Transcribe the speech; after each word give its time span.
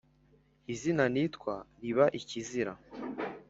izina 0.73 1.03
nitwa 1.13 1.53
riba 1.81 2.05
ikizira 2.19 2.73